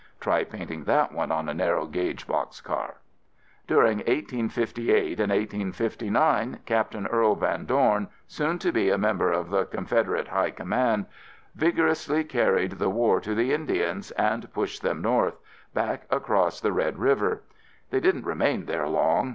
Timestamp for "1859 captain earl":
5.31-7.35